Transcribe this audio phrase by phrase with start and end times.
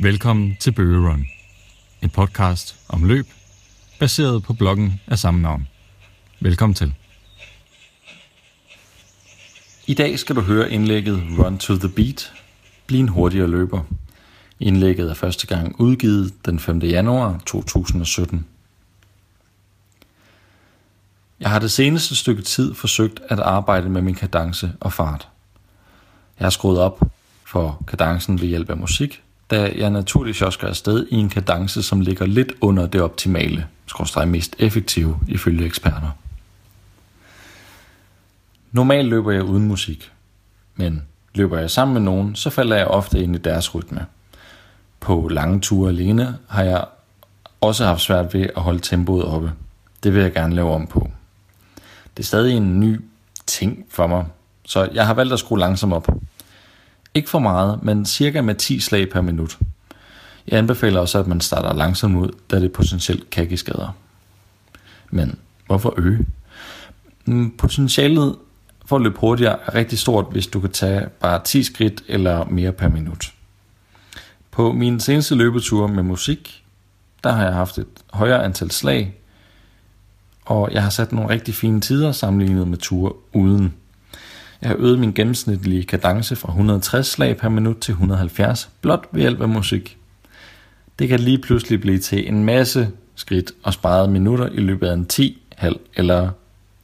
[0.00, 1.26] Velkommen til Bøge Run,
[2.02, 3.26] en podcast om løb,
[3.98, 5.68] baseret på bloggen af samme navn.
[6.40, 6.94] Velkommen til.
[9.86, 12.32] I dag skal du høre indlægget Run to the Beat,
[12.86, 13.82] bliv en hurtigere løber.
[14.60, 16.78] Indlægget er første gang udgivet den 5.
[16.78, 18.46] januar 2017.
[21.40, 25.28] Jeg har det seneste stykke tid forsøgt at arbejde med min kadence og fart.
[26.38, 27.02] Jeg har skruet op
[27.44, 31.82] for kadencen ved hjælp af musik, da jeg naturligvis også skal afsted i en kadence,
[31.82, 36.10] som ligger lidt under det optimale, skorstræk mest effektive ifølge eksperter.
[38.72, 40.12] Normalt løber jeg uden musik,
[40.76, 41.02] men
[41.34, 44.06] løber jeg sammen med nogen, så falder jeg ofte ind i deres rytme.
[45.00, 46.84] På lange ture alene har jeg
[47.60, 49.52] også haft svært ved at holde tempoet oppe.
[50.02, 51.10] Det vil jeg gerne lave om på.
[52.16, 53.00] Det er stadig en ny
[53.46, 54.26] ting for mig,
[54.64, 56.08] så jeg har valgt at skrue langsomt op.
[57.14, 59.58] Ikke for meget, men cirka med 10 slag per minut.
[60.48, 63.96] Jeg anbefaler også, at man starter langsomt ud, da det potentielt kan give skader.
[65.10, 66.26] Men hvorfor øge?
[67.24, 68.36] Mm, potentialet
[68.86, 72.44] for at løbe hurtigere er rigtig stort, hvis du kan tage bare 10 skridt eller
[72.44, 73.32] mere per minut.
[74.50, 76.64] På min seneste løbetur med musik,
[77.24, 79.14] der har jeg haft et højere antal slag,
[80.44, 83.74] og jeg har sat nogle rigtig fine tider sammenlignet med ture uden.
[84.62, 89.20] Jeg har øget min gennemsnitlige kadence fra 160 slag per minut til 170, blot ved
[89.20, 89.98] hjælp af musik.
[90.98, 94.94] Det kan lige pludselig blive til en masse skridt og sparet minutter i løbet af
[94.94, 96.30] en 10, halv eller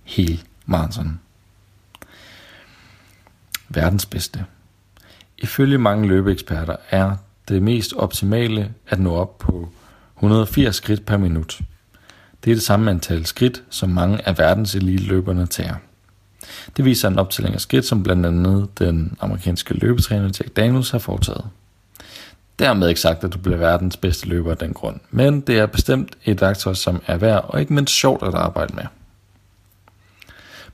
[0.05, 1.21] hel maraton.
[3.69, 4.45] Verdens bedste.
[5.39, 7.17] Ifølge mange løbeeksperter er
[7.49, 9.69] det mest optimale at nå op på
[10.17, 11.61] 180 skridt per minut.
[12.45, 15.75] Det er det samme antal skridt, som mange af verdens elite-løberne tager.
[16.77, 20.99] Det viser en optælling af skridt, som blandt andet den amerikanske løbetræner Jack Daniels har
[20.99, 21.45] foretaget.
[22.59, 25.67] Dermed ikke sagt, at du bliver verdens bedste løber af den grund, men det er
[25.67, 28.85] bestemt et værktøj, som er værd og ikke mindst sjovt at arbejde med.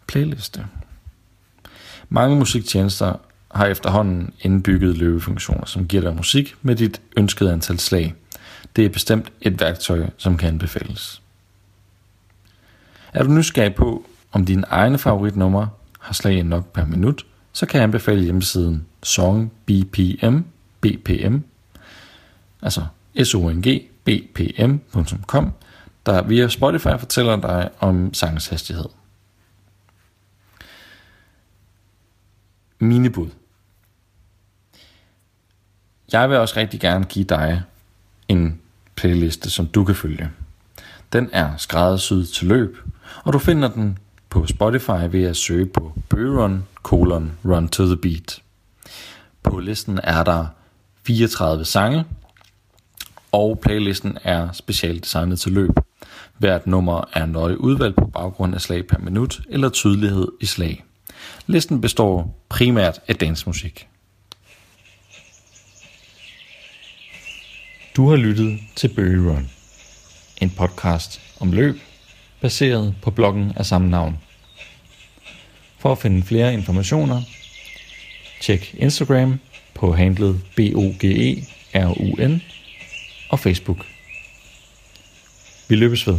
[0.06, 0.66] Playliste.
[2.08, 3.14] Mange musiktjenester
[3.50, 8.14] har efterhånden indbygget løbefunktioner, som giver dig musik med dit ønskede antal slag.
[8.76, 11.22] Det er bestemt et værktøj, som kan anbefales.
[13.12, 15.68] Er du nysgerrig på, om dine egne favoritnumre
[16.00, 20.38] har slag nok per minut, så kan jeg anbefale hjemmesiden Song BPM,
[20.80, 21.38] BPM,
[22.62, 22.86] altså
[23.24, 23.92] songbpm.com,
[26.06, 28.84] der via Spotify fortæller dig om sangens hastighed.
[32.78, 33.28] Mine bud.
[36.12, 37.62] Jeg vil også rigtig gerne give dig
[38.28, 38.60] en
[38.94, 40.30] playliste, som du kan følge.
[41.12, 42.76] Den er skræddersyet til løb,
[43.24, 43.98] og du finder den
[44.30, 48.42] på Spotify ved at søge på Bøgerun, colon, Run to the Beat.
[49.42, 50.46] På listen er der
[51.06, 52.04] 34 sange,
[53.32, 55.70] og playlisten er specielt designet til løb.
[56.38, 60.84] Hvert nummer er nøje udvalgt på baggrund af slag per minut eller tydelighed i slag.
[61.46, 63.88] Listen består primært af dansmusik.
[67.96, 69.50] Du har lyttet til Bøgerun,
[70.40, 71.80] en podcast om løb,
[72.40, 74.18] baseret på bloggen af samme navn.
[75.78, 77.22] For at finde flere informationer,
[78.40, 79.40] tjek Instagram
[79.74, 82.42] på handlet BOGERUN
[83.30, 83.86] og Facebook.
[85.68, 86.18] Vi løbes ved.